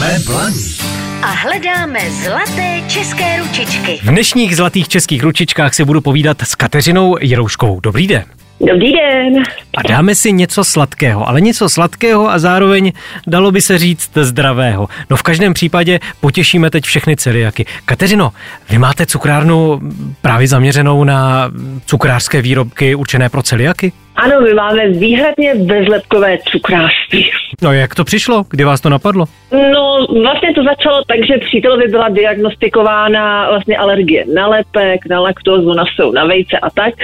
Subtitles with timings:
[0.00, 0.84] Jsme Blaník
[1.22, 3.98] a hledáme zlaté české ručičky.
[4.02, 7.80] V dnešních zlatých českých ručičkách si budu povídat s Kateřinou Jirouškovou.
[7.80, 8.24] Dobrý den.
[8.60, 9.42] Dobrý den.
[9.76, 12.92] A dáme si něco sladkého, ale něco sladkého a zároveň
[13.26, 14.88] dalo by se říct zdravého.
[15.10, 17.66] No v každém případě potěšíme teď všechny celiaky.
[17.84, 18.32] Kateřino,
[18.70, 19.80] vy máte cukrárnu
[20.22, 21.50] právě zaměřenou na
[21.86, 23.92] cukrářské výrobky určené pro celiaky?
[24.20, 27.30] Ano, my máme výhradně bezlepkové cukrářství.
[27.62, 28.44] No jak to přišlo?
[28.50, 29.24] Kdy vás to napadlo?
[29.52, 35.72] No, vlastně to začalo tak, že přítelovi byla diagnostikována vlastně alergie na lepek, na laktózu,
[35.72, 36.94] na sol, na vejce a tak.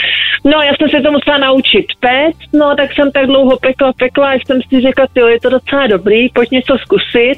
[0.45, 4.30] No, já jsem se to musela naučit péct, no, tak jsem tak dlouho pekla, pekla,
[4.30, 7.37] a jsem si řekla, jo, je to docela dobrý, pojď něco zkusit.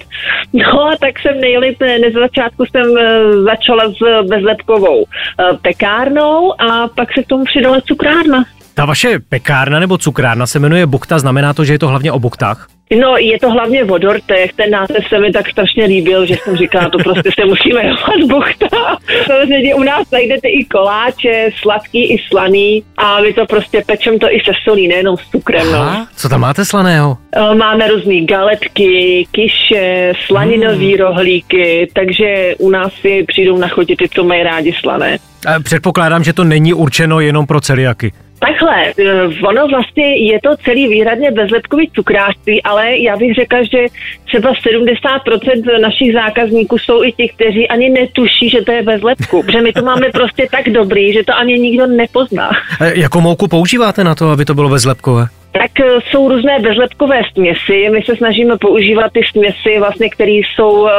[0.52, 6.60] No, a tak jsem nejlíp, ne, z začátku jsem eh, začala s bezlepkovou eh, pekárnou
[6.60, 8.44] a pak se k tomu přidala cukrárna.
[8.78, 12.18] Ta vaše pekárna nebo cukrárna se jmenuje Bukta, znamená to, že je to hlavně o
[12.18, 12.68] buktách?
[13.00, 16.56] No, je to hlavně o dortech, ten název se mi tak strašně líbil, že jsem
[16.56, 18.98] říkala, to prostě se musíme jmenovat buchta.
[19.26, 24.26] Samozřejmě u nás najdete i koláče, sladký i slaný a my to prostě pečem to
[24.26, 25.72] i se solí, nejenom s cukrem.
[25.72, 25.78] No.
[25.78, 27.16] Aha, co tam máte slaného?
[27.58, 30.96] Máme různé galetky, kiše, slaninové hmm.
[30.98, 35.18] rohlíky, takže u nás si přijdou na chodit ty, co mají rádi slané.
[35.62, 38.12] Předpokládám, že to není určeno jenom pro celiaky.
[38.38, 43.78] Takhle, eh, ono vlastně je to celý výhradně bezlepkový cukrářství, ale já bych řekla, že
[44.24, 49.62] třeba 70% našich zákazníků jsou i ti, kteří ani netuší, že to je bezlepku, protože
[49.62, 52.50] my to máme prostě tak dobrý, že to ani nikdo nepozná.
[52.80, 55.26] A jakou mouku používáte na to, aby to bylo bezlepkové?
[55.52, 57.90] Tak eh, jsou různé bezlepkové směsi.
[57.90, 60.92] My se snažíme používat ty směsi, vlastně, které jsou eh,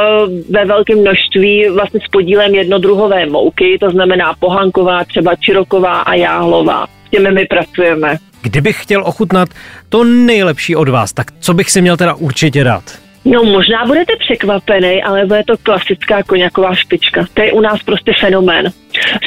[0.50, 6.86] ve velkém množství vlastně s podílem jednodruhové mouky, to znamená pohanková, třeba čiroková a jáhlová
[7.10, 8.16] těmi my pracujeme.
[8.42, 9.48] Kdybych chtěl ochutnat
[9.88, 12.82] to nejlepší od vás, tak co bych si měl teda určitě dát?
[13.24, 17.24] No možná budete překvapený, ale bude to klasická koněková špička.
[17.34, 18.72] To je u nás prostě fenomén.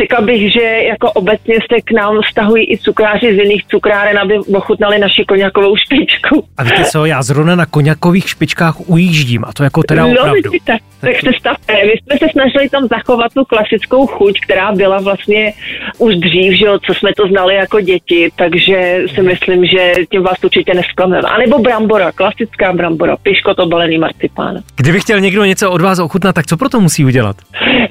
[0.02, 4.40] Řekla bych, že jako obecně se k nám vztahují i cukráři z jiných cukráren, aby
[4.40, 6.48] ochutnali naši koněkovou špičku.
[6.58, 10.52] A víte co, já zrovna na koněkových špičkách ujíždím a to jako teda no, opravdu.
[10.52, 11.74] Vidíte, tak se stavte.
[11.86, 15.54] My jsme se snažili tam zachovat tu klasickou chuť, která byla vlastně
[15.98, 20.24] už dřív, že jo, co jsme to znali jako děti, takže si myslím, že tím
[20.24, 21.30] vás určitě nesklameme.
[21.30, 24.60] A nebo brambora, klasická brambora, piško to balený marcipán.
[24.76, 27.36] Kdyby chtěl někdo něco od vás ochutnat, tak co pro to musí udělat?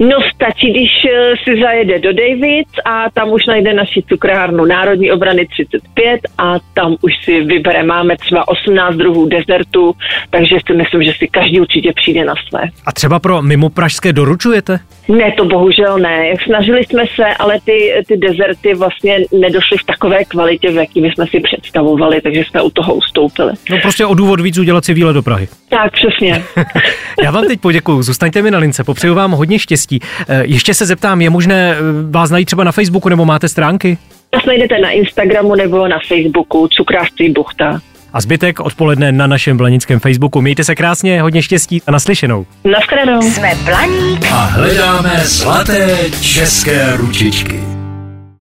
[0.03, 5.13] No stačí, když eh, si zajede do Davids a tam už najde naši cukrárnu Národní
[5.13, 9.95] obrany 35 a tam už si vybere, máme třeba 18 druhů dezertu,
[10.31, 12.61] takže si myslím, že si každý určitě přijde na své.
[12.87, 14.79] A třeba pro mimo pražské doručujete?
[15.09, 16.35] Ne, to bohužel ne.
[16.45, 21.27] Snažili jsme se, ale ty, ty dezerty vlastně nedošly v takové kvalitě, v jaký jsme
[21.27, 23.53] si představovali, takže jsme u toho ustoupili.
[23.71, 25.49] No prostě o důvod víc udělat si výlet do Prahy.
[25.73, 26.43] Tak, přesně.
[27.23, 30.01] Já vám teď poděkuju, zůstaňte mi na lince, popřeju vám hodně štěstí.
[30.29, 31.77] Eh, ještě se zeptám, je možné eh,
[32.11, 33.99] vás najít třeba na Facebooku nebo máte stránky?
[34.35, 37.81] Nás najdete na Instagramu nebo na Facebooku Cukrářství Buchta.
[38.13, 40.41] A zbytek odpoledne na našem blanickém Facebooku.
[40.41, 42.47] Mějte se krásně, hodně štěstí a naslyšenou.
[42.65, 43.23] Naschledanou.
[43.23, 47.72] Jsme Blaník a hledáme zlaté české ručičky.